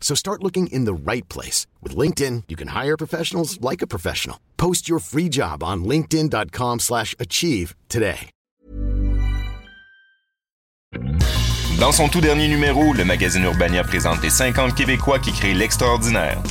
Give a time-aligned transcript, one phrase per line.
[0.00, 1.66] So start looking in the right place.
[1.82, 4.38] With LinkedIn, you can hire professionals like a professional.
[4.56, 8.30] Post your free job on linkedin.com slash achieve today.
[11.78, 16.42] Dans son tout dernier numéro, le magazine Urbania présente les 50 Québécois qui créent l'extraordinaire.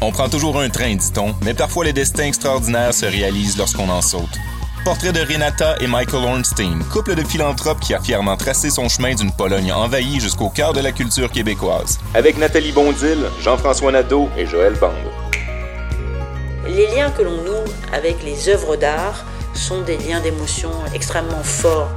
[0.00, 4.02] On prend toujours un train, dit-on, mais parfois les destins extraordinaires se réalisent lorsqu'on en
[4.02, 4.36] saute.
[4.84, 9.14] Portrait de Renata et Michael Ornstein, couple de philanthropes qui a fièrement tracé son chemin
[9.14, 12.00] d'une Pologne envahie jusqu'au cœur de la culture québécoise.
[12.14, 14.92] Avec Nathalie Bondil, Jean-François Nadeau et Joël Bande.
[16.66, 19.24] Les liens que l'on noue avec les œuvres d'art
[19.54, 21.90] sont des liens d'émotion extrêmement forts.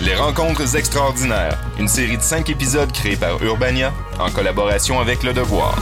[0.00, 5.32] Les Rencontres extraordinaires, une série de cinq épisodes créés par Urbania en collaboration avec Le
[5.32, 5.76] Devoir.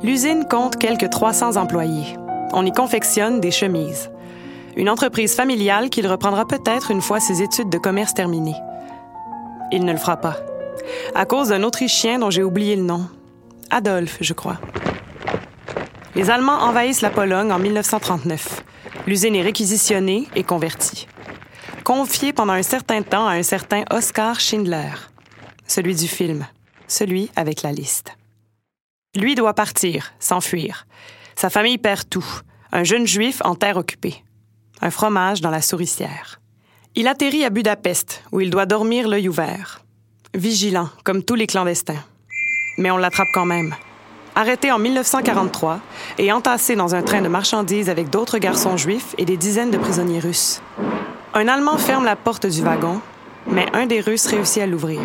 [0.00, 2.16] L'usine compte quelques 300 employés.
[2.52, 4.10] On y confectionne des chemises.
[4.76, 8.54] Une entreprise familiale qu'il reprendra peut-être une fois ses études de commerce terminées.
[9.72, 10.36] Il ne le fera pas.
[11.16, 13.08] À cause d'un Autrichien dont j'ai oublié le nom.
[13.70, 14.58] Adolphe, je crois.
[16.14, 18.62] Les Allemands envahissent la Pologne en 1939.
[19.08, 21.08] L'usine est réquisitionnée et convertie.
[21.82, 24.92] Confiée pendant un certain temps à un certain Oskar Schindler.
[25.66, 26.46] Celui du film.
[26.86, 28.17] Celui avec la liste.
[29.18, 30.86] Lui doit partir, s'enfuir.
[31.34, 32.24] Sa famille perd tout.
[32.70, 34.22] Un jeune juif en terre occupée.
[34.80, 36.40] Un fromage dans la souricière.
[36.94, 39.82] Il atterrit à Budapest, où il doit dormir l'œil ouvert.
[40.34, 42.04] Vigilant, comme tous les clandestins.
[42.76, 43.74] Mais on l'attrape quand même.
[44.36, 45.80] Arrêté en 1943
[46.18, 49.78] et entassé dans un train de marchandises avec d'autres garçons juifs et des dizaines de
[49.78, 50.62] prisonniers russes.
[51.34, 53.00] Un Allemand ferme la porte du wagon,
[53.48, 55.00] mais un des Russes réussit à l'ouvrir.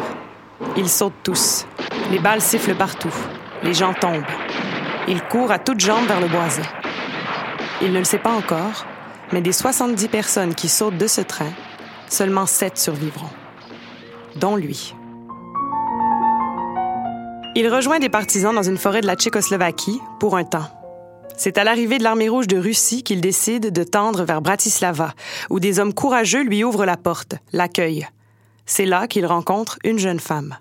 [0.78, 1.66] Ils sautent tous.
[2.12, 3.14] Les balles sifflent partout.
[3.64, 4.24] Les gens tombent.
[5.08, 6.62] Il court à toutes jambes vers le boisé.
[7.82, 8.86] Il ne le sait pas encore,
[9.32, 11.52] mais des 70 personnes qui sautent de ce train,
[12.10, 13.30] seulement 7 survivront,
[14.36, 14.94] dont lui.
[17.56, 20.70] Il rejoint des partisans dans une forêt de la Tchécoslovaquie pour un temps.
[21.38, 25.14] C'est à l'arrivée de l'armée rouge de Russie qu'il décide de tendre vers Bratislava,
[25.50, 28.08] où des hommes courageux lui ouvrent la porte, l'accueillent.
[28.66, 30.58] C'est là qu'il rencontre une jeune femme.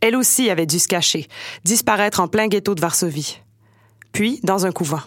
[0.00, 1.26] Elle aussi avait dû se cacher,
[1.64, 3.40] disparaître en plein ghetto de Varsovie.
[4.12, 5.02] Puis, dans un couvent.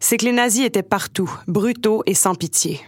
[0.00, 2.80] C'est que les nazis étaient partout, brutaux et sans pitié.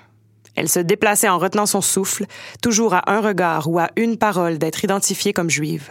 [0.55, 2.27] Elle se déplaçait en retenant son souffle,
[2.63, 5.91] toujours à un regard ou à une parole d'être identifiée comme juive.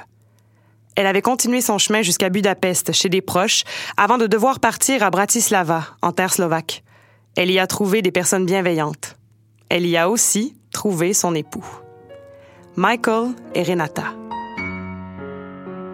[0.96, 3.63] Elle avait continué son chemin jusqu'à Budapest, chez des proches,
[3.97, 6.84] avant de devoir partir à Bratislava, en terre slovaque.
[7.36, 9.18] Elle y a trouvé des personnes bienveillantes.
[9.69, 11.66] Elle y a aussi trouvé son époux.
[12.78, 14.25] Michael et Renata.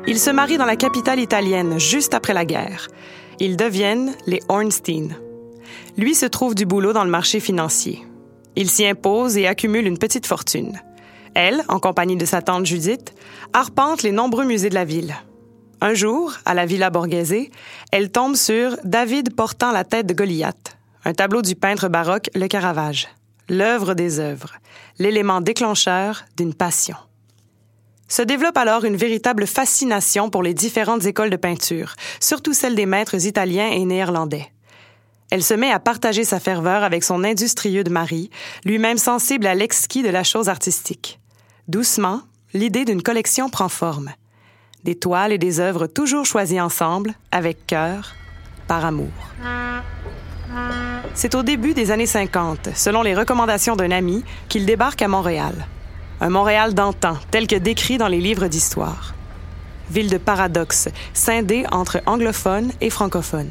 [0.07, 2.88] Ils se marient dans la capitale italienne juste après la guerre.
[3.39, 5.16] Ils deviennent les Ornstein.
[5.95, 8.03] Lui se trouve du boulot dans le marché financier.
[8.56, 10.81] Il s'y impose et accumule une petite fortune.
[11.35, 13.13] Elle, en compagnie de sa tante Judith,
[13.53, 15.16] arpente les nombreux musées de la ville.
[15.81, 17.50] Un jour, à la Villa Borghese,
[17.91, 22.47] elle tombe sur David portant la tête de Goliath, un tableau du peintre baroque Le
[22.47, 23.07] Caravage,
[23.50, 24.53] l'œuvre des œuvres,
[25.00, 26.97] l'élément déclencheur d'une passion.
[28.12, 32.86] Se développe alors une véritable fascination pour les différentes écoles de peinture, surtout celles des
[32.86, 34.52] maîtres italiens et néerlandais.
[35.30, 38.30] Elle se met à partager sa ferveur avec son industrieux de mari,
[38.66, 41.22] lui-même sensible à l'exquis de la chose artistique.
[41.69, 42.19] Doucement,
[42.54, 44.12] l'idée d'une collection prend forme.
[44.84, 48.14] Des toiles et des œuvres toujours choisies ensemble, avec cœur,
[48.68, 49.07] par amour.
[51.14, 55.56] C'est au début des années 50, selon les recommandations d'un ami, qu'il débarque à Montréal.
[56.23, 59.15] Un Montréal d'antan, tel que décrit dans les livres d'histoire.
[59.89, 63.50] Ville de paradoxe, scindée entre anglophones et francophones.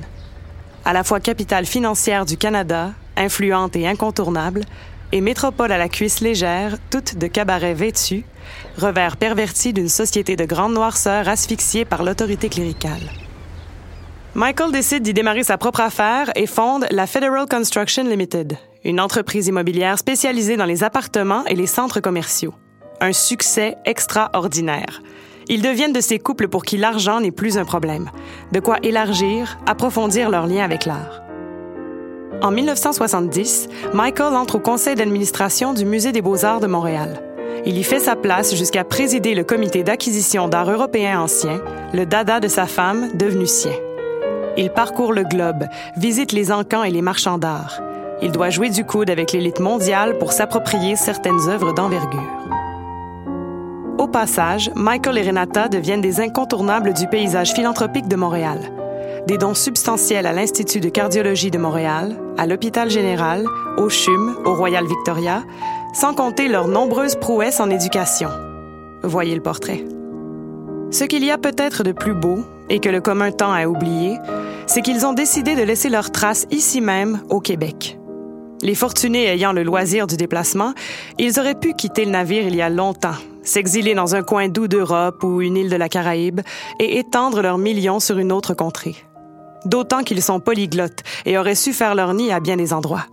[0.85, 4.63] À la fois capitale financière du Canada, influente et incontournable,
[5.11, 8.25] et métropole à la cuisse légère, toute de cabaret vêtus,
[8.79, 13.11] revers perverti d'une société de grande noirceur asphyxiée par l'autorité cléricale.
[14.35, 19.49] Michael décide d'y démarrer sa propre affaire et fonde la Federal Construction Limited, une entreprise
[19.49, 22.55] immobilière spécialisée dans les appartements et les centres commerciaux.
[23.01, 25.03] Un succès extraordinaire.
[25.49, 28.11] Ils deviennent de ces couples pour qui l'argent n'est plus un problème,
[28.53, 31.23] de quoi élargir, approfondir leur lien avec l'art.
[32.43, 37.23] En 1970, Michael entre au conseil d'administration du Musée des beaux-arts de Montréal.
[37.67, 41.61] Il y fait sa place jusqu'à présider le comité d'acquisition d'art européen ancien,
[41.93, 43.75] le dada de sa femme, devenu sien.
[44.57, 45.67] Il parcourt le globe,
[45.97, 47.83] visite les encans et les marchands d'art.
[48.23, 52.21] Il doit jouer du coude avec l'élite mondiale pour s'approprier certaines œuvres d'envergure.
[53.99, 58.59] Au passage, Michael et Renata deviennent des incontournables du paysage philanthropique de Montréal.
[59.27, 63.45] Des dons substantiels à l'Institut de cardiologie de Montréal, à l'Hôpital général,
[63.77, 65.45] au CHUM, au Royal Victoria,
[65.93, 68.31] sans compter leurs nombreuses prouesses en éducation.
[69.03, 69.85] Voyez le portrait.
[70.91, 72.39] Ce qu'il y a peut-être de plus beau,
[72.71, 74.19] et que le commun temps a oublié,
[74.67, 78.00] c'est qu'ils ont décidé de laisser leurs traces ici même, au Québec.
[78.63, 80.75] Les fortunés ayant le loisir du déplacement,
[81.19, 84.69] ils auraient pu quitter le navire il y a longtemps, s'exiler dans un coin doux
[84.69, 86.41] d'Europe ou une île de la Caraïbe
[86.79, 88.97] et étendre leurs millions sur une autre contrée.
[89.65, 93.07] D'autant qu'ils sont polyglottes et auraient su faire leur nid à bien des endroits.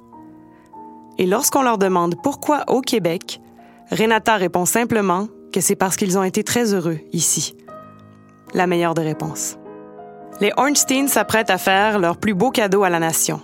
[1.18, 3.40] Et lorsqu'on leur demande pourquoi au Québec,
[3.90, 7.56] Renata répond simplement que c'est parce qu'ils ont été très heureux ici.
[8.54, 9.58] La meilleure des réponses.
[10.42, 13.42] Les Ornstein s'apprêtent à faire leur plus beau cadeau à la nation.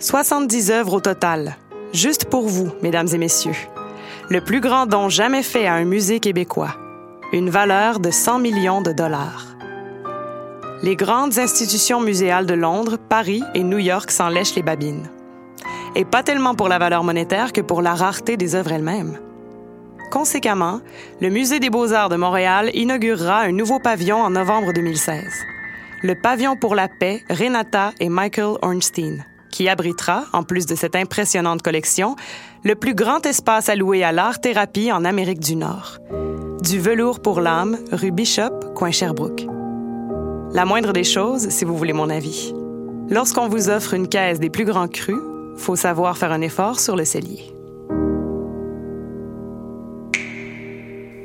[0.00, 1.56] 70 œuvres au total.
[1.92, 3.56] Juste pour vous, mesdames et messieurs.
[4.30, 6.76] Le plus grand don jamais fait à un musée québécois.
[7.32, 9.56] Une valeur de 100 millions de dollars.
[10.84, 15.10] Les grandes institutions muséales de Londres, Paris et New York s'en lèchent les babines.
[15.96, 19.18] Et pas tellement pour la valeur monétaire que pour la rareté des œuvres elles-mêmes.
[20.12, 20.80] Conséquemment,
[21.20, 25.24] le Musée des beaux-arts de Montréal inaugurera un nouveau pavillon en novembre 2016.
[26.04, 29.24] Le pavillon pour la paix Renata et Michael Ornstein,
[29.58, 32.14] qui abritera, en plus de cette impressionnante collection,
[32.62, 35.98] le plus grand espace alloué à l'art-thérapie en Amérique du Nord.
[36.62, 39.46] Du velours pour l'âme, rue Bishop, coin Sherbrooke.
[40.52, 42.54] La moindre des choses, si vous voulez mon avis.
[43.10, 45.18] Lorsqu'on vous offre une caisse des plus grands crus,
[45.56, 47.52] faut savoir faire un effort sur le cellier.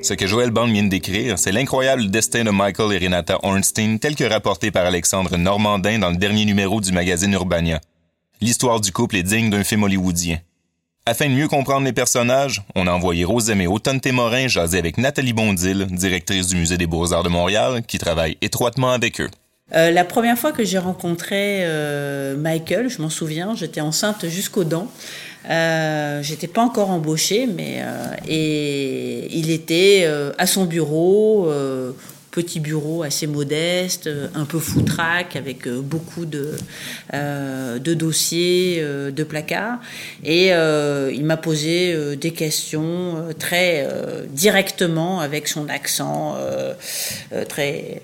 [0.02, 4.16] Ce que Joël Bond vient décrire, c'est l'incroyable destin de Michael et Renata Ornstein tel
[4.16, 7.80] que rapporté par Alexandre Normandin dans le dernier numéro du magazine Urbania.
[8.44, 10.38] L'histoire du couple est digne d'un film hollywoodien.
[11.06, 15.88] Afin de mieux comprendre les personnages, on a envoyé Rosemée Automne-Témorin jaser avec Nathalie Bondil,
[15.90, 19.30] directrice du Musée des Beaux-Arts de Montréal, qui travaille étroitement avec eux.
[19.74, 24.66] Euh, la première fois que j'ai rencontré euh, Michael, je m'en souviens, j'étais enceinte jusqu'aux
[24.66, 24.92] dents.
[25.50, 27.82] Euh, j'étais pas encore embauchée, mais
[28.28, 30.06] et il était
[30.38, 31.50] à son bureau,
[32.34, 36.58] petit bureau assez modeste, un peu foutraque avec beaucoup de
[37.14, 39.80] de dossiers, de placards,
[40.24, 43.88] et il m'a posé des questions très
[44.30, 46.36] directement avec son accent
[47.48, 48.02] très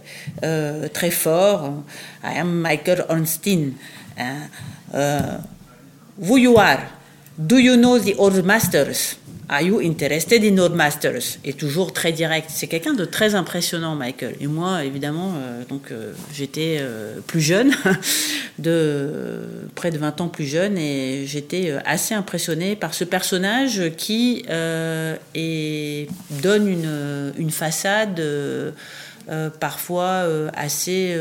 [1.11, 1.83] fort.
[2.23, 3.73] I am Michael Ornstein.
[4.17, 4.49] Hein.
[6.19, 6.98] who are?
[7.39, 9.15] Do you know the old masters?
[9.47, 11.37] Are you interested in old masters?
[11.45, 12.49] Et toujours très direct.
[12.53, 14.35] C'est quelqu'un de très impressionnant, Michael.
[14.41, 17.71] Et moi, évidemment, euh, donc euh, j'étais euh, plus jeune,
[18.59, 19.39] de
[19.73, 25.17] près de 20 ans plus jeune, et j'étais assez impressionnée par ce personnage qui donne
[26.67, 28.21] une, une façade.
[29.61, 30.25] parfois
[30.57, 31.17] assez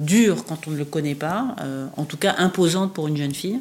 [0.00, 1.56] dure quand on ne le connaît pas,
[1.96, 3.58] en tout cas imposante pour une jeune fille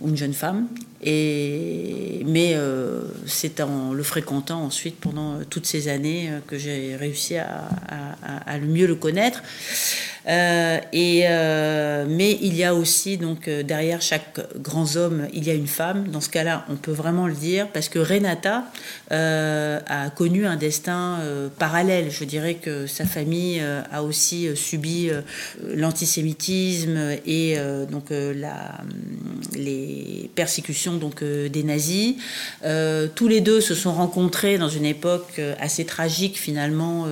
[0.00, 0.66] ou une jeune femme.
[1.04, 7.36] Mais euh, c'est en le fréquentant ensuite pendant toutes ces années euh, que j'ai réussi
[7.36, 7.68] à,
[8.46, 9.42] à, le mieux le connaître.
[10.28, 15.50] Euh, euh, mais il y a aussi, donc, euh, derrière chaque grand homme, il y
[15.50, 16.08] a une femme.
[16.08, 18.64] Dans ce cas-là, on peut vraiment le dire, parce que Renata
[19.10, 21.18] a connu un destin
[21.58, 22.10] parallèle.
[22.10, 25.10] Je dirais que sa famille a aussi subi
[25.74, 27.56] l'antisémitisme et
[27.90, 28.10] donc
[29.54, 32.14] les persécutions donc, des nazis.
[33.14, 37.06] tous les deux se sont rencontrés dans une époque assez tragique, finalement,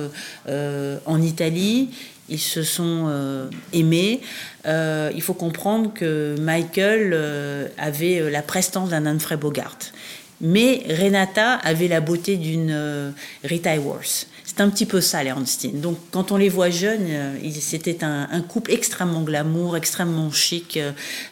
[0.47, 1.89] en Italie
[2.31, 4.21] ils se sont euh, aimés.
[4.65, 9.77] Euh, il faut comprendre que Michael euh, avait la prestance d'un Humphrey Bogart.
[10.39, 13.11] Mais Renata avait la beauté d'une euh,
[13.43, 14.27] Rita Hayworth.
[14.53, 15.79] C'est un petit peu ça, les Ornstein.
[15.79, 20.77] Donc, quand on les voit jeunes, euh, c'était un, couple extrêmement glamour, extrêmement chic.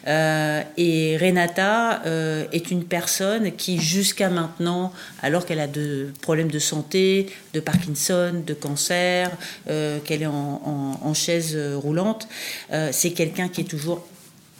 [0.06, 6.50] Euh, et Renata euh, est une personne qui, jusqu'à maintenant, alors qu'elle a de problèmes
[6.50, 9.30] de santé, de Parkinson, de cancer,
[9.66, 12.26] qu'elle est en chaise roulante,
[12.90, 14.06] c'est quelqu'un qui est toujours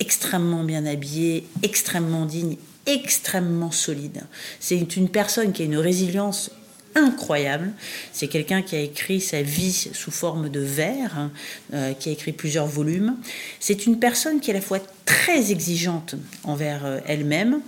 [0.01, 4.23] extrêmement bien habillé, extrêmement digne, extrêmement solide.
[4.61, 6.51] C'est une personne qui a une résilience
[6.95, 7.73] incroyable.
[8.13, 11.31] C'est quelqu'un qui a écrit sa vie sous forme de vers, hein,
[11.75, 13.17] euh, qui a écrit plusieurs volumes.
[13.59, 17.61] C'est une personne qui est à la fois très exigeante envers euh, elle-même,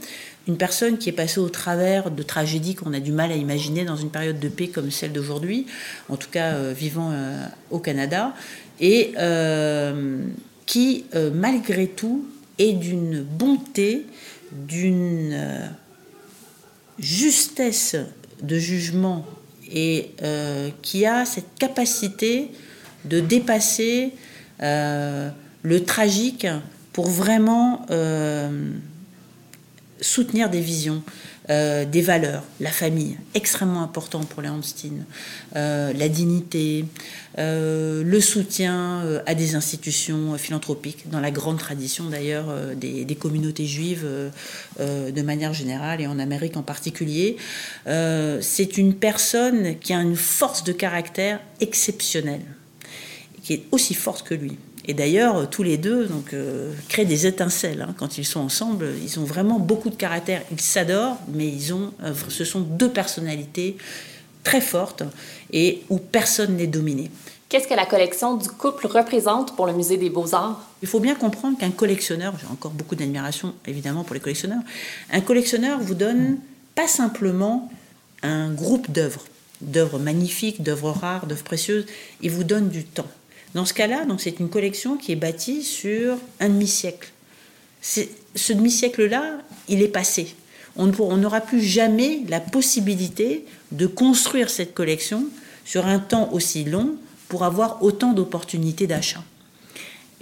[0.48, 3.84] une personne qui est passée au travers de tragédies qu'on a du mal à imaginer
[3.84, 5.66] dans une période de paix comme celle d'aujourd'hui,
[6.08, 7.12] en tout cas euh, vivant
[7.70, 8.34] au Canada,
[8.80, 9.14] et
[10.66, 12.26] qui, malgré tout,
[12.58, 14.06] est d'une bonté,
[14.50, 15.70] d'une
[16.98, 17.96] justesse
[18.42, 19.24] de jugement
[19.72, 22.50] et euh, qui a cette capacité
[23.04, 24.12] de dépasser
[24.62, 25.30] euh,
[25.62, 26.46] le tragique
[26.92, 28.72] pour vraiment euh,
[30.00, 31.02] soutenir des visions.
[31.52, 35.04] Euh, des valeurs, la famille, extrêmement important pour Hamstein,
[35.54, 36.86] euh, la dignité,
[37.36, 44.06] euh, le soutien à des institutions philanthropiques, dans la grande tradition d'ailleurs des, communautés juives
[44.78, 47.36] de manière générale et en Amérique en particulier.
[47.86, 52.46] C'est une personne qui a une force de caractère exceptionnelle,
[53.42, 54.56] qui est aussi forte que lui.
[54.84, 57.82] Et d'ailleurs, tous les deux donc, euh, créent des étincelles.
[57.82, 57.94] Hein.
[57.96, 60.42] Quand ils sont ensemble, ils ont vraiment beaucoup de caractère.
[60.50, 63.76] Ils s'adorent, mais ils ont, euh, ce sont deux personnalités
[64.42, 65.04] très fortes
[65.52, 67.10] et où personne n'est dominé.
[67.48, 70.60] Qu'est-ce que la collection du couple représente pour le Musée des beaux-arts?
[70.80, 74.62] Il faut bien comprendre qu'un collectionneur, j'ai encore beaucoup d'admiration évidemment pour les collectionneurs,
[75.12, 76.38] un collectionneur vous donne
[76.74, 77.70] pas simplement
[78.22, 79.26] un groupe d'œuvres,
[79.60, 81.84] d'œuvres magnifiques, d'œuvres rares, d'œuvres précieuses,
[82.22, 83.08] il vous donne du temps.
[83.54, 87.12] Dans ce cas-là, donc c'est une collection qui est bâtie sur un demi-siècle.
[87.82, 90.34] Ce demi-siècle-là, il est passé.
[90.76, 95.26] On n'aura plus jamais la possibilité de construire cette collection
[95.64, 96.96] sur un temps aussi long
[97.28, 99.22] pour avoir autant d'opportunités d'achat.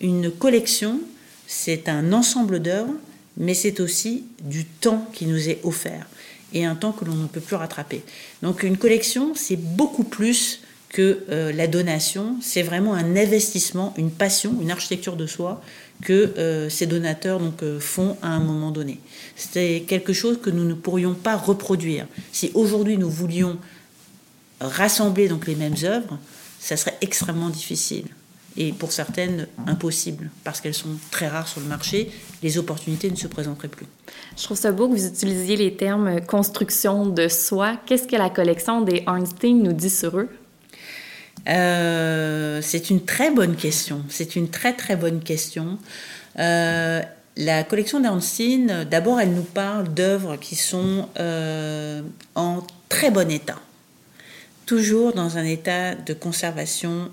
[0.00, 1.00] Une collection,
[1.46, 2.94] c'est un ensemble d'œuvres,
[3.36, 6.06] mais c'est aussi du temps qui nous est offert
[6.52, 8.02] et un temps que l'on ne peut plus rattraper.
[8.42, 14.10] Donc une collection, c'est beaucoup plus que euh, la donation, c'est vraiment un investissement, une
[14.10, 15.62] passion, une architecture de soi
[16.02, 18.98] que euh, ces donateurs donc, euh, font à un moment donné.
[19.36, 22.06] C'est quelque chose que nous ne pourrions pas reproduire.
[22.32, 23.58] Si aujourd'hui nous voulions
[24.60, 26.18] rassembler donc les mêmes œuvres,
[26.58, 28.06] ça serait extrêmement difficile
[28.56, 32.10] et pour certaines impossible parce qu'elles sont très rares sur le marché,
[32.42, 33.86] les opportunités ne se présenteraient plus.
[34.36, 37.78] Je trouve ça beau que vous utilisiez les termes construction de soi.
[37.86, 40.28] Qu'est-ce que la collection des Arnstein nous dit sur eux?
[41.48, 44.02] Euh, c'est une très bonne question.
[44.08, 45.78] C'est une très très bonne question.
[46.38, 47.02] Euh,
[47.36, 52.02] la collection d'Ernstine, d'abord, elle nous parle d'œuvres qui sont euh,
[52.34, 53.58] en très bon état,
[54.66, 57.10] toujours dans un état de conservation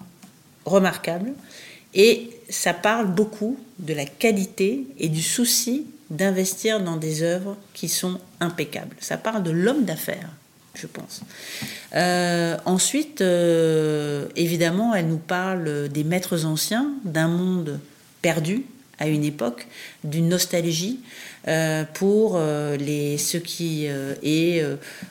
[0.65, 1.31] remarquable,
[1.93, 7.89] et ça parle beaucoup de la qualité et du souci d'investir dans des œuvres qui
[7.89, 8.95] sont impeccables.
[8.99, 10.29] Ça parle de l'homme d'affaires
[10.79, 11.21] je pense.
[11.95, 17.79] Euh, ensuite, euh, évidemment, elle nous parle des maîtres anciens, d'un monde
[18.21, 18.63] perdu
[18.99, 19.67] à une époque,
[20.03, 20.99] d'une nostalgie
[21.47, 22.39] euh, pour
[22.79, 24.65] les, ce qui est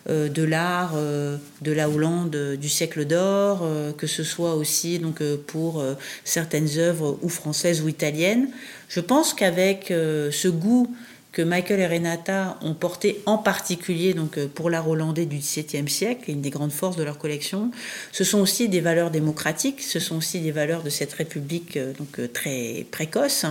[0.09, 3.65] de l'art de la Hollande du siècle d'or,
[3.97, 5.85] que ce soit aussi donc, pour
[6.25, 8.49] certaines œuvres ou françaises ou italiennes.
[8.89, 10.93] Je pense qu'avec ce goût
[11.37, 15.87] que Michael et Renata ont porté en particulier donc euh, pour l'art hollandais du XVIIe
[15.87, 17.71] siècle, une des grandes forces de leur collection.
[18.11, 21.93] Ce sont aussi des valeurs démocratiques, ce sont aussi des valeurs de cette République euh,
[21.93, 23.45] donc euh, très précoce.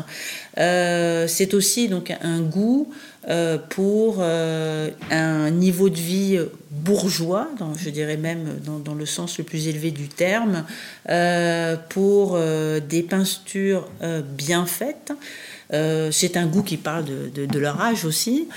[0.58, 2.92] c'est aussi donc un goût
[3.70, 6.40] pour un niveau de vie
[6.70, 10.64] bourgeois, je dirais même dans, dans, le sens le plus élevé du terme,
[11.90, 13.88] pour des peintures
[14.38, 15.12] bien faites.
[15.74, 18.48] Euh, c'est un goût qui parle de, leur âge aussi.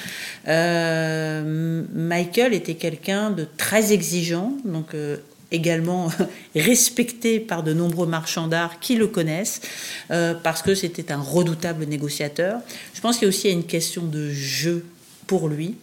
[0.47, 5.17] Euh, Michael était quelqu'un de très exigeant, donc euh,
[5.51, 6.11] également
[6.55, 9.61] respecté par de nombreux marchands d'art qui le connaissent,
[10.09, 12.61] parce que c'était un redoutable négociateur.
[12.95, 14.85] Je pense qu'il y a aussi une question de jeu
[15.27, 15.77] pour lui.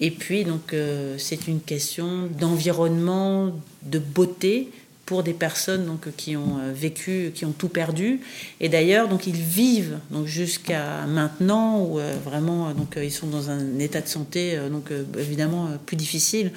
[0.00, 0.74] Et puis, donc,
[1.18, 4.70] c'est une question d'environnement, de beauté,
[5.08, 8.20] pour des personnes donc, qui ont euh, vécu, qui ont tout perdu.
[8.60, 13.48] Et d'ailleurs, donc, ils vivent donc, jusqu'à maintenant, où euh, vraiment donc, ils sont dans
[13.48, 16.52] un état de santé donc, évidemment plus difficile.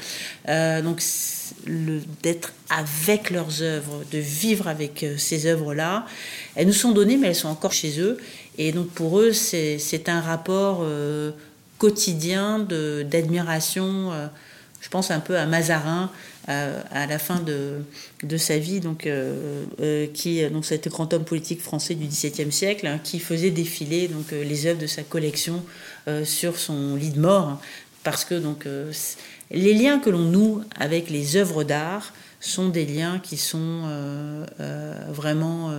[0.48, 1.01] donc,
[2.24, 6.05] d'être avec leurs œuvres, de vivre avec ces œuvres-là.
[6.55, 8.17] Elles nous sont données, mais elles sont encore chez eux.
[8.58, 10.86] Et donc pour eux, c'est un rapport
[11.77, 14.12] quotidien d'admiration.
[14.81, 16.10] je pense un peu à Mazarin,
[16.91, 21.62] à, la fin de, sa vie, donc, euh, euh, qui donc c'était grand homme politique
[21.62, 25.63] français du XVIIe siècle, hein, qui faisait défiler donc euh, les œuvres de sa collection
[26.24, 27.62] sur son lit de mort,
[28.03, 28.65] parce que donc
[29.51, 33.84] les liens que l'on noue avec les œuvres d'art sont des liens qui sont
[35.10, 35.72] vraiment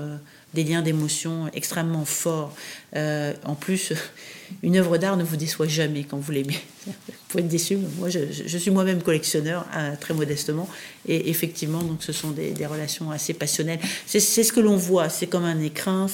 [0.55, 2.55] des liens d'émotion extrêmement forts.
[2.95, 3.93] en plus,
[4.63, 6.59] une œuvre d'art ne vous déçoit jamais quand vous l'aimez.
[6.87, 6.93] Vous
[7.29, 7.79] pouvez être déçu.
[7.99, 10.69] Moi, je, suis moi-même collectionneur, hein, très modestement,
[11.07, 13.81] et effectivement, donc, ce sont des, relations assez passionnelles.
[14.07, 15.09] C'est ce que l'on voit.
[15.09, 16.07] C'est comme un écrin.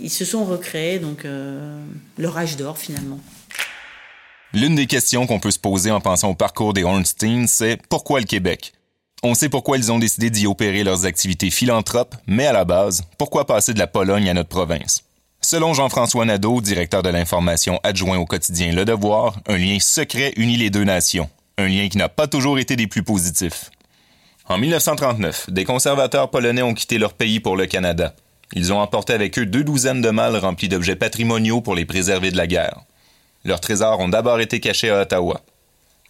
[0.00, 1.82] Ils se sont recréés, donc euh,
[2.18, 3.20] leur âge d'or finalement.
[4.54, 8.20] L'une des questions qu'on peut se poser en pensant au parcours des Ornstein, c'est pourquoi
[8.20, 8.72] le Québec?
[9.22, 13.04] On sait pourquoi ils ont décidé d'y opérer leurs activités philanthropes, mais à la base,
[13.18, 15.04] pourquoi passer de la Pologne à notre province?
[15.40, 20.56] Selon Jean-François Nadeau, directeur de l'information adjoint au quotidien Le Devoir, un lien secret unit
[20.56, 23.70] les deux nations, un lien qui n'a pas toujours été des plus positifs.
[24.48, 28.14] En 1939, des conservateurs polonais ont quitté leur pays pour le Canada.
[28.54, 32.32] Ils ont emporté avec eux deux douzaines de malles remplis d'objets patrimoniaux pour les préserver
[32.32, 32.80] de la guerre.
[33.44, 35.40] Leurs trésors ont d'abord été cachés à Ottawa.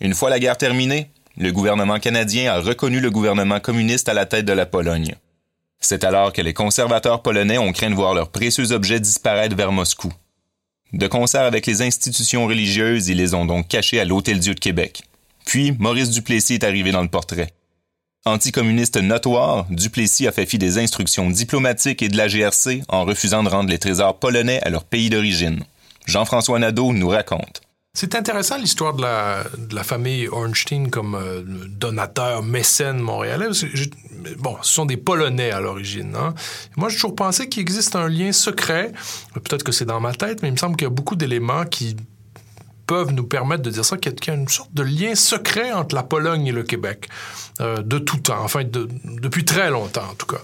[0.01, 4.27] Une fois la guerre terminée, le gouvernement canadien a reconnu le gouvernement communiste à la
[4.27, 5.15] tête de la Pologne.
[5.81, 9.73] C'est alors que les conservateurs polonais ont craint de voir leurs précieux objets disparaître vers
[9.73, 10.13] Moscou.
[10.93, 15.03] De concert avec les institutions religieuses, ils les ont donc cachés à l'Hôtel-Dieu de Québec.
[15.47, 17.53] Puis, Maurice Duplessis est arrivé dans le portrait.
[18.25, 23.43] Anticommuniste notoire, Duplessis a fait fi des instructions diplomatiques et de la GRC en refusant
[23.43, 25.65] de rendre les trésors polonais à leur pays d'origine.
[26.07, 27.63] Jean-François Nadeau nous raconte.
[27.95, 33.49] C'est intéressant l'histoire de la, de la famille Ornstein comme euh, donateur, mécène montréalais.
[34.39, 36.15] bon, ce sont des Polonais à l'origine.
[36.17, 36.33] Hein.
[36.77, 38.93] Moi, j'ai toujours pensé qu'il existe un lien secret.
[39.35, 41.67] Peut-être que c'est dans ma tête, mais il me semble qu'il y a beaucoup d'éléments
[41.67, 41.95] qui
[42.87, 45.95] peuvent nous permettre de dire ça, qu'il y a une sorte de lien secret entre
[45.95, 47.11] la Pologne et le Québec,
[47.61, 50.41] euh, de tout temps, enfin de, depuis très longtemps en tout cas.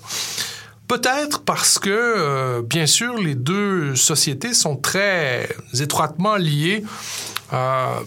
[0.88, 6.82] Peut-être parce que, euh, bien sûr, les deux sociétés sont très étroitement liées
[7.52, 8.00] euh,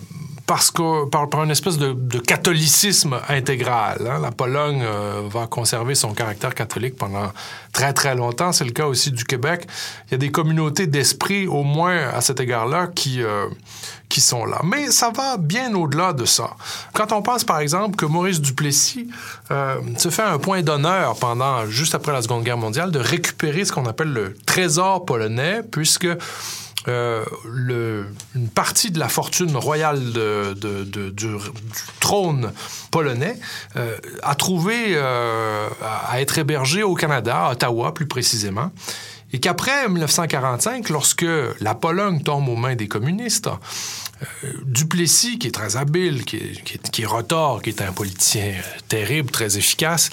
[0.51, 4.05] parce que par, une espèce de, catholicisme intégral.
[4.05, 4.19] Hein.
[4.21, 7.31] La Pologne euh, va conserver son caractère catholique pendant
[7.71, 8.51] très très longtemps.
[8.51, 9.65] C'est le cas aussi du Québec.
[10.07, 13.47] Il y a des communautés d'esprit, au moins à cet égard-là, qui euh,
[14.09, 14.59] qui sont là.
[14.65, 16.49] Mais ça va bien au-delà de ça.
[16.93, 19.07] Quand on pense par exemple que Maurice Duplessis
[19.97, 23.71] se fait un point d'honneur pendant juste après la Seconde Guerre mondiale de récupérer ce
[23.71, 26.09] qu'on appelle le trésor polonais, puisque
[26.87, 27.23] euh,
[28.35, 30.01] une partie de la fortune royale
[30.55, 31.27] du,
[31.99, 32.51] trône
[32.89, 33.37] polonais
[33.75, 35.67] euh, a trouvé euh,
[36.09, 38.71] à être hébergée au Canada, à Ottawa plus précisément,
[39.31, 41.25] et qu'après 1945, lorsque
[41.59, 43.49] la Pologne tombe aux mains des communistes,
[44.65, 48.53] Duplessis, qui est très habile, qui est, qui, qui est un politicien
[48.87, 50.11] terrible, très efficace,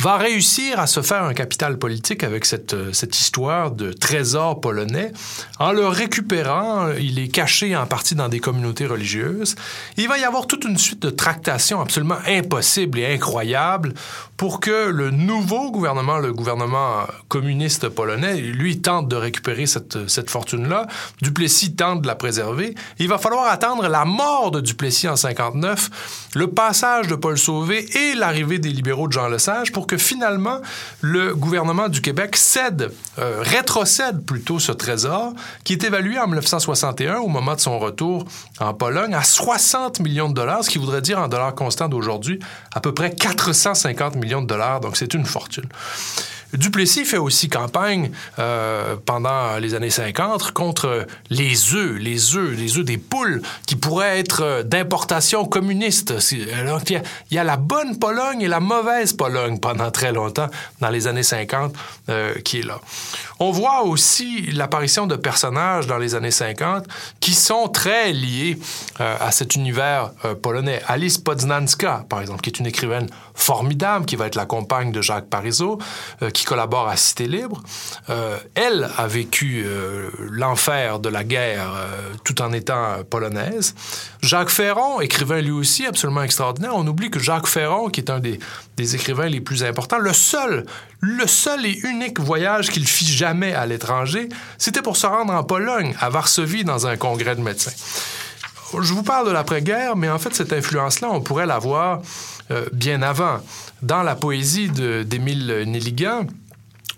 [0.00, 4.58] va réussir à se faire un capital politique avec cette, euh, cette histoire de trésor
[4.58, 5.12] polonais.
[5.58, 9.56] En le récupérant, il est caché en partie dans des communautés religieuses.
[9.98, 13.92] Il va y avoir toute une suite de tractations absolument impossibles et incroyables
[14.40, 20.30] pour que le nouveau gouvernement, le gouvernement communiste polonais, lui tente de récupérer cette, cette
[20.30, 20.86] fortune-là.
[21.20, 22.74] Duplessis tente de la préserver.
[22.98, 27.84] Il va falloir attendre la mort de Duplessis en 59, le passage de Paul Sauvé
[27.94, 30.62] et l'arrivée des libéraux de Jean Lesage pour que finalement
[31.02, 37.18] le gouvernement du Québec cède, euh, rétrocède plutôt ce trésor qui est évalué en 1961
[37.18, 38.24] au moment de son retour
[38.58, 42.38] en Pologne à 60 millions de dollars, ce qui voudrait dire en dollars constants d'aujourd'hui
[42.74, 44.80] à peu près 450 millions de dollars.
[44.80, 45.68] Donc c'est une fortune.
[46.52, 52.76] Duplessis fait aussi campagne euh, pendant les années 50 contre les œufs, les œufs, les
[52.76, 56.14] œufs des poules qui pourraient être euh, d'importation communiste.
[56.58, 60.48] Alors il y, a, la bonne Pologne et la mauvaise Pologne pendant très longtemps
[60.80, 61.72] dans les années 50
[62.08, 62.80] euh, qui est là.
[63.38, 66.86] On voit aussi l'apparition de personnages dans les années 50
[67.20, 68.58] qui sont très liés
[68.98, 70.10] à cet univers
[70.42, 70.82] polonais.
[70.86, 73.08] Alice Poznanska, par exemple, qui est une écrivaine
[73.40, 75.78] formidable, qui va être la compagne de Jacques Parizeau,
[76.32, 77.62] qui qui collabore à Cité Libre.
[78.54, 79.66] elle a vécu
[80.18, 81.70] l'enfer de la guerre
[82.24, 83.74] tout en étant polonaise.
[84.22, 86.72] Jacques Ferron, écrivain lui aussi absolument extraordinaire.
[86.74, 88.38] On oublie que Jacques Ferron, qui est un des,
[88.94, 90.64] écrivains les plus importants, le seul,
[91.00, 95.44] le seul et unique voyage qu'il fit jamais à l'étranger, c'était pour se rendre en
[95.44, 97.72] Pologne, à Varsovie, dans un congrès de médecins.
[98.72, 102.02] Je vous parle de l'après-guerre, mais en fait, cette influence-là, on pourrait l'avoir euh,
[102.72, 103.38] bien avant.
[103.82, 106.26] Dans la poésie d'Émile Nelligan,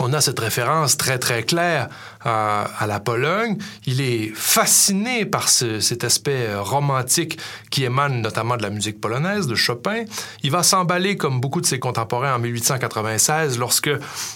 [0.03, 1.89] on a cette référence très très claire
[2.25, 3.57] à, la Pologne.
[3.87, 7.39] Il est fasciné par cet aspect euh, romantique
[7.71, 10.05] qui émane notamment de la musique polonaise, de Chopin.
[10.43, 13.91] Il va s'emballer comme beaucoup de ses contemporains en 1896 lorsque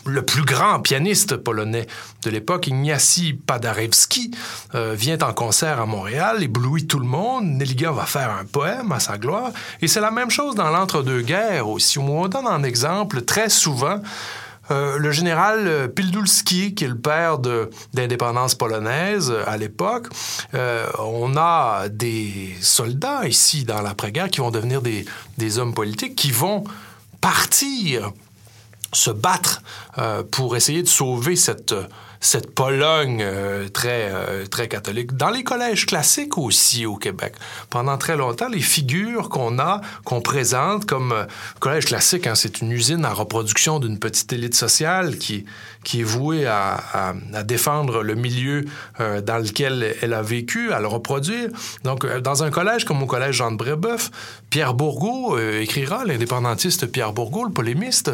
[0.04, 1.86] le plus grand pianiste polonais
[2.24, 4.32] de l'époque, Ignacy Paderewski,
[4.74, 7.44] euh, vient en concert à Montréal, éblouit tout le monde.
[7.44, 9.50] Nelligan va faire un poème à sa gloire.
[9.80, 14.00] Et c'est la même chose dans l'entre-deux-guerres aussi, on donne un exemple très souvent
[14.70, 17.38] euh, le général euh, Pildulski, qui est le père
[17.92, 20.08] d'indépendance polonaise euh, à l'époque,
[20.98, 26.64] on a des soldats ici dans l'après-guerre qui vont devenir des, hommes politiques, qui vont
[27.20, 28.12] partir
[28.92, 29.62] se battre
[30.30, 31.74] pour essayer de sauver cette
[32.20, 35.16] cette Pologne euh, très, euh, très catholique.
[35.16, 37.34] Dans les collèges classiques aussi au Québec,
[37.70, 41.24] pendant très longtemps, les figures qu'on a, qu'on présente comme euh,
[41.60, 45.44] collège classique, hein, c'est une usine à reproduction d'une petite élite sociale qui,
[45.84, 48.64] qui est vouée à, à, défendre le milieu
[48.98, 51.48] dans lequel elle a vécu, à le reproduire.
[51.84, 54.10] Donc, dans un collège comme au collège Jean de Brébeuf,
[54.50, 58.10] Pierre Bourgault écrira, l'indépendantiste Pierre Bourgault, le polémiste,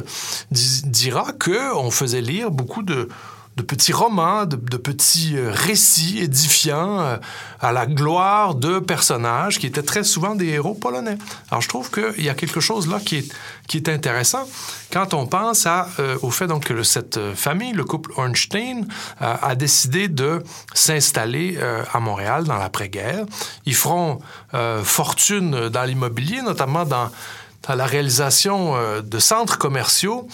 [0.51, 3.09] dira que on faisait lire beaucoup de
[3.57, 7.17] de petits romans, de, petits euh, récits édifiants euh,
[7.61, 11.19] à la gloire de personnages qui étaient très souvent des héros polonais.
[11.51, 13.33] Alors je trouve qu'il y a quelque chose là qui est,
[13.69, 14.49] qui est intéressant
[14.91, 18.87] quand on pense à, euh, au fait donc, que cette famille, le couple Ornstein,
[19.21, 20.43] a décidé de
[20.75, 21.59] s'installer
[21.93, 23.25] à Montréal dans l'après-guerre.
[23.67, 24.21] Ils feront
[24.83, 27.11] fortune dans l'immobilier, notamment dans
[27.69, 30.27] dans la réalisation de centres commerciaux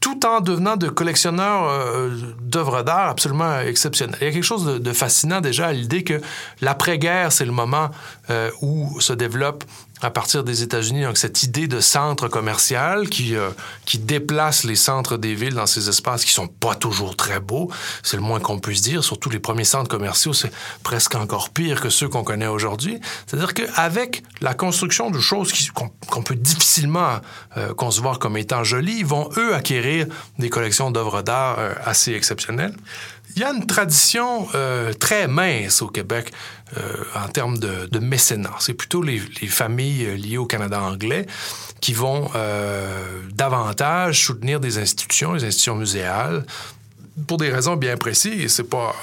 [0.00, 4.16] tout en devenant de collectionneurs euh, d'œuvres d'art absolument exceptionnels.
[4.20, 6.20] Il y a quelque chose de, fascinant déjà à l'idée que
[6.60, 7.90] l'après-guerre, c'est le moment
[8.30, 9.64] euh, où se développe
[10.02, 13.50] à partir des États-Unis, donc cette idée de centre commercial qui, euh,
[13.86, 17.70] qui déplace les centres des villes dans ces espaces qui sont pas toujours très beaux,
[18.02, 19.02] c'est le moins qu'on puisse dire.
[19.02, 23.00] Surtout les premiers centres commerciaux, c'est presque encore pire que ceux qu'on connaît aujourd'hui.
[23.26, 25.52] C'est-à-dire qu'avec la construction de choses
[26.10, 27.20] qu'on peut difficilement
[27.56, 30.06] euh, concevoir comme étant jolies, ils vont, eux, acquérir
[30.38, 32.74] des collections d'œuvres d'art euh, assez exceptionnelles.
[33.36, 36.32] Il y a une tradition euh, très mince au Québec
[36.78, 38.54] euh, en termes de, mécénat.
[38.60, 41.26] C'est plutôt les, les, familles euh, liées au Canada anglais
[41.82, 42.30] qui vont
[43.34, 46.46] davantage soutenir des institutions, les institutions muséales,
[47.26, 48.54] pour des raisons bien précises.
[48.54, 48.94] C'est pas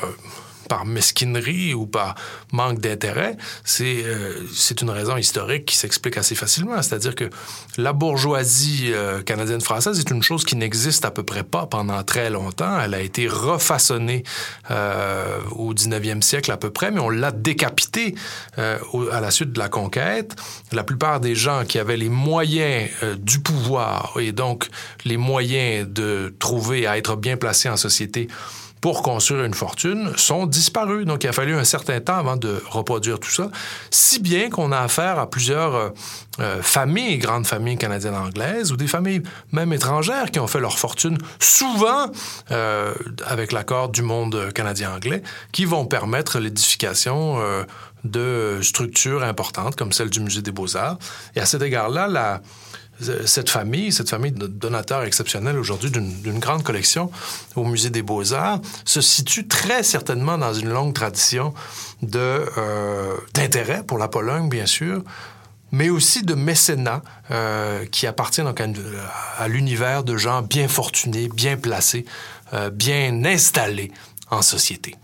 [0.68, 2.16] par mesquinerie ou par
[2.52, 6.82] manque d'intérêt, c'est euh, c'est une raison historique qui s'explique assez facilement.
[6.82, 7.30] C'est-à-dire que
[7.78, 12.30] la bourgeoisie euh, canadienne-française est une chose qui n'existe à peu près pas pendant très
[12.30, 12.80] longtemps.
[12.80, 14.24] Elle a été refaçonnée
[14.72, 18.16] euh, au 19e siècle à peu près, mais on l'a décapitée
[18.58, 20.36] à la suite de la conquête.
[20.72, 24.68] La plupart des gens qui avaient les moyens du pouvoir et donc
[25.06, 28.28] les moyens de trouver à être bien placés en société
[28.84, 31.06] pour construire une fortune sont disparus.
[31.06, 33.50] Donc, il a fallu un certain temps avant de reproduire tout ça,
[33.92, 35.90] si bien qu'on a affaire à plusieurs euh,
[36.42, 40.78] euh, familles, grandes familles canadiennes anglaises ou des familles même étrangères qui ont fait leur
[40.78, 42.12] fortune, souvent
[42.52, 42.94] euh,
[43.26, 47.40] avec l'accord du monde canadien-anglais, qui vont permettre l'édification
[48.04, 50.98] de structures importantes comme celle du Musée des beaux-arts.
[51.38, 52.42] Et à cet égard-là, la
[53.00, 57.12] cette famille, cette famille de donateurs exceptionnels aujourd'hui d'une grande collection
[57.56, 61.54] au Musée des Beaux-Arts, se situe très certainement dans une longue tradition
[62.14, 65.04] euh, d'intérêt pour la Pologne, bien sûr,
[65.72, 67.02] mais aussi de mécénat
[67.32, 72.06] euh, qui appartient à, l'univers de gens bien fortunés, bien placés,
[72.54, 73.92] euh, bien installés
[74.30, 74.96] en société.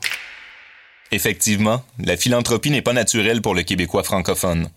[1.11, 4.69] Effectivement, la philanthropie n'est pas naturelle pour le Québécois francophone.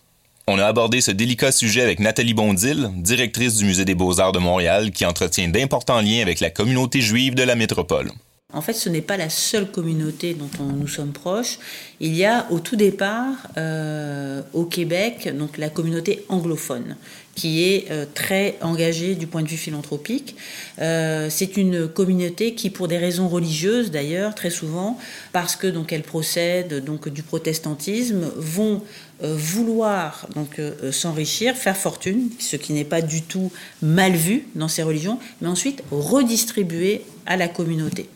[0.48, 4.40] On a abordé ce délicat sujet avec Nathalie Bondil, directrice du Musée des beaux-arts de
[4.40, 8.10] Montréal, qui entretient d'importants liens avec la communauté juive de la métropole.
[8.52, 11.58] En fait, ce n'est pas la seule communauté dont nous sommes proches.
[12.00, 16.96] Il y a au tout départ, euh, au Québec, donc la communauté anglophone
[17.34, 20.36] qui est euh, très engagée du point de vue philanthropique.
[20.80, 24.98] Euh, c'est une communauté qui, pour des raisons religieuses d'ailleurs, très souvent,
[25.32, 28.82] parce que donc elle procède donc du protestantisme, vont
[29.20, 34.82] vouloir donc s'enrichir, faire fortune, ce qui n'est pas du tout mal vu dans ces
[34.82, 38.08] religions, mais ensuite redistribuer à la communauté.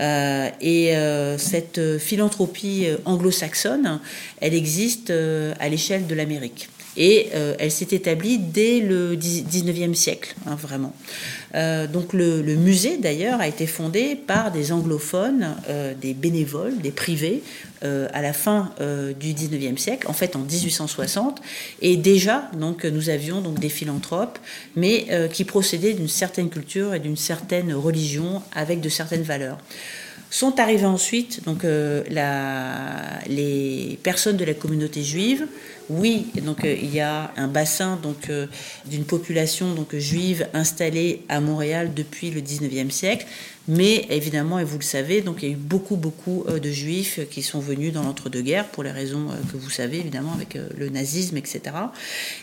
[0.00, 4.00] Euh, et euh, cette philanthropie anglo-saxonne,
[4.40, 6.68] elle existe euh, à l'échelle de l'Amérique.
[6.96, 10.92] Et elle s'est établie dès le 19e siècle, hein, vraiment.
[11.54, 15.56] donc le, musée, d'ailleurs, a été fondé par des anglophones,
[16.02, 17.42] des bénévoles, des privés,
[17.80, 18.74] à la fin
[19.18, 21.40] du 19e siècle, en fait en 1860.
[21.80, 24.38] Et déjà, donc, nous avions donc, des philanthropes,
[24.76, 29.58] mais qui procédaient d'une certaine culture et d'une certaine religion avec de certaines valeurs.
[30.30, 32.02] Sont arrivés ensuite donc, euh,
[33.26, 35.46] les personnes de la communauté juive.
[35.90, 38.46] Oui, donc euh, il y a un bassin donc euh,
[38.86, 43.26] d'une population donc juive installée à Montréal depuis le 19e siècle,
[43.68, 46.70] mais évidemment, et vous le savez, donc il y a eu beaucoup, beaucoup euh, de
[46.70, 50.88] juifs qui sont venus dans l'entre-deux-guerres pour les raisons que vous savez, évidemment, avec le
[50.88, 51.60] nazisme, etc.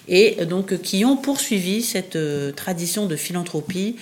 [0.07, 2.17] Et donc qui ont poursuivi cette
[2.55, 3.95] tradition de philanthropie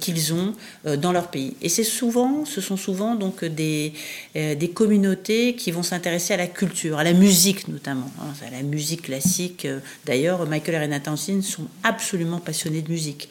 [0.00, 0.54] qu'ils ont
[0.96, 1.54] dans leur pays.
[1.62, 3.92] Et c'est souvent, ce sont souvent donc des,
[4.34, 8.62] des communautés qui vont s'intéresser à la culture, à la musique notamment, hein, à la
[8.62, 9.66] musique classique.
[10.06, 13.28] D'ailleurs, Michael et Renata Ancine sont absolument passionnés de musique.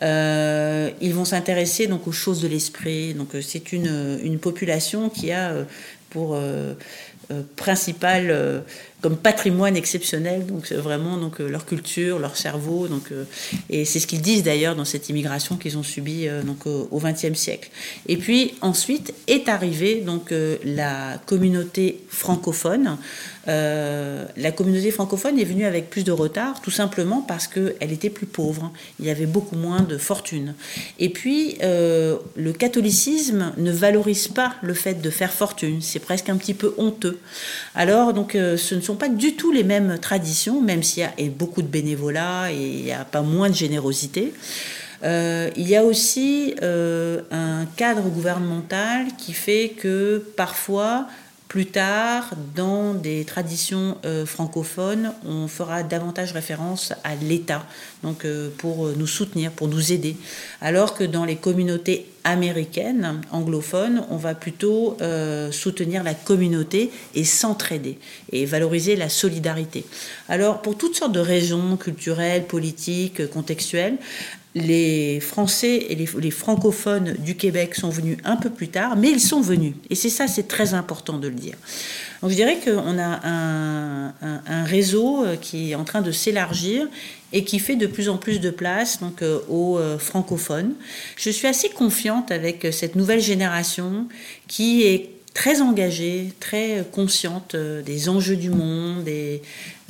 [0.00, 2.80] ils vont s'intéresser donc aux choses de l'esprit
[3.14, 5.64] donc euh, c'est une, une, population qui a euh,
[6.10, 6.74] pour euh,
[7.54, 8.64] principal
[9.00, 13.12] comme patrimoine exceptionnel, donc vraiment donc leur culture, leur cerveau, donc
[13.68, 17.38] et c'est ce qu'ils disent d'ailleurs dans cette immigration qu'ils ont subie donc au XXe
[17.38, 17.70] siècle.
[18.08, 20.34] Et puis ensuite est arrivée donc
[20.64, 22.98] la communauté francophone
[23.48, 28.10] euh, la communauté francophone est venue avec plus de retard, tout simplement parce qu'elle était
[28.10, 28.72] plus pauvre.
[28.98, 30.54] Il y avait beaucoup moins de fortune.
[30.98, 35.80] Et puis, euh, le catholicisme ne valorise pas le fait de faire fortune.
[35.80, 37.18] C'est presque un petit peu honteux.
[37.74, 41.06] Alors, donc, euh, ce ne sont pas du tout les mêmes traditions, même s'il y
[41.06, 44.32] a beaucoup de bénévolat et il n'y a pas moins de générosité.
[45.02, 51.06] il y a aussi un cadre gouvernemental qui fait que parfois
[51.50, 57.66] plus tard, dans des traditions euh, francophones, on fera davantage référence à l'État,
[58.04, 60.16] donc euh, pour nous soutenir, pour nous aider.
[60.60, 67.24] Alors que dans les communautés américaines, anglophones, on va plutôt euh, soutenir la communauté et
[67.24, 67.98] s'entraider
[68.30, 69.84] et valoriser la solidarité.
[70.28, 73.96] Alors, pour toutes sortes de raisons culturelles, politiques, contextuelles,
[74.54, 79.20] les Français et les, francophones du Québec sont venus un peu plus tard, mais ils
[79.20, 79.74] sont venus.
[79.90, 81.54] Et c'est ça, c'est très important de le dire.
[82.20, 86.88] Donc je dirais qu'on a un, réseau euh, qui est en train de s'élargir
[87.32, 90.74] et qui fait de plus en plus de place euh, aux euh, francophones.
[91.16, 94.06] Je suis assez confiante avec cette nouvelle génération
[94.48, 99.42] qui est très engagée, très consciente des enjeux du monde et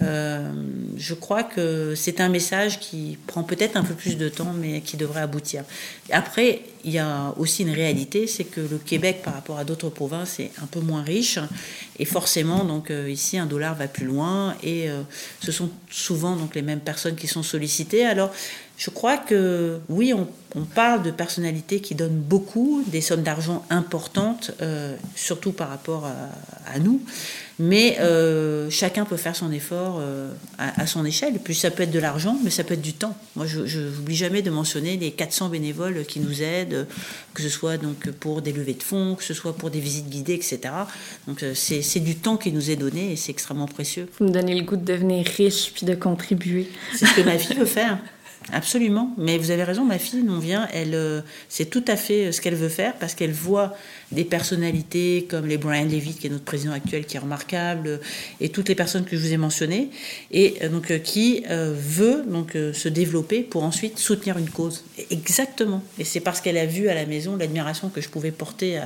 [0.02, 0.50] euh,
[0.96, 4.80] je crois que c'est un message qui prend peut-être un peu plus de temps, mais
[4.80, 5.64] qui devrait aboutir.
[6.10, 9.90] Après, il y a aussi une réalité, c'est que le Québec, par rapport à d'autres
[9.90, 11.38] provinces, est un peu moins riche,
[11.98, 15.02] et forcément, donc euh, ici, un dollar va plus loin, et euh,
[15.42, 18.06] ce sont souvent donc les mêmes personnes qui sont sollicitées.
[18.06, 18.32] Alors,
[18.80, 20.26] je crois que oui, on,
[20.74, 24.50] parle de personnalités qui donnent beaucoup, des sommes d'argent importantes,
[25.14, 26.06] surtout par rapport
[26.66, 27.00] à nous.
[27.62, 31.34] Mais euh, chacun peut faire son effort euh, à, son échelle.
[31.44, 33.14] Puis ça peut être de l'argent, mais ça peut être du temps.
[33.36, 36.86] Moi, je n'oublie jamais de mentionner les 400 bénévoles qui nous aident,
[37.34, 40.08] que ce soit donc pour des levées de fonds, que ce soit pour des visites
[40.08, 40.60] guidées, etc.
[41.28, 44.08] Donc euh, c'est du temps qui nous est donné et c'est extrêmement précieux.
[44.18, 46.66] Vous me donnez le goût de devenir riche puis de contribuer.
[46.96, 47.98] C'est ce que ma fille veut faire.
[48.52, 49.12] Absolument.
[49.18, 52.32] Mais vous avez raison, ma fille, non vient, elle, euh, c'est tout à fait euh,
[52.32, 53.76] ce qu'elle veut faire parce qu'elle voit
[54.12, 57.96] des personnalités comme les Brian Levitt, qui est notre président actuel, qui est remarquable, euh,
[58.40, 59.90] et toutes les personnes que je vous ai mentionnées,
[60.32, 64.84] et donc qui veut donc se développer pour ensuite soutenir une cause.
[65.10, 65.82] Exactement.
[65.98, 68.80] Et c'est parce qu'elle a vu à la maison l'admiration que je pouvais porter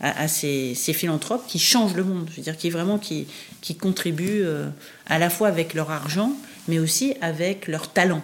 [0.00, 2.28] à, ces, philanthropes qui changent le monde.
[2.30, 3.26] Je veux dire, qui vraiment qui,
[3.60, 4.44] qui contribuent
[5.06, 6.32] à la fois avec leur argent,
[6.68, 8.22] mais aussi avec leur talent.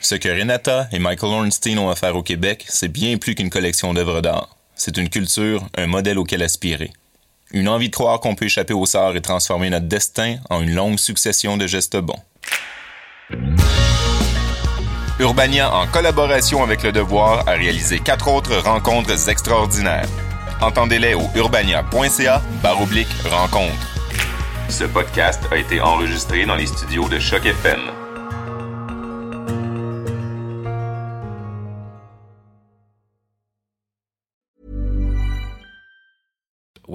[0.00, 3.50] Ce que Renata et Michael Ornstein ont à faire au Québec, c'est bien plus qu'une
[3.50, 4.56] collection d'œuvres d'art.
[4.76, 6.92] C'est une culture, un modèle auquel aspirer.
[7.50, 10.74] Une envie de croire qu'on peut échapper au sort et transformer notre destin en une
[10.74, 12.20] longue succession de gestes bons.
[15.18, 20.08] Urbania, en collaboration avec Le Devoir, a réalisé quatre autres rencontres extraordinaires.
[20.60, 22.42] Entendez-les au urbania.ca
[23.24, 23.72] rencontre.
[24.68, 27.97] Ce podcast a été enregistré dans les studios de Choc FM.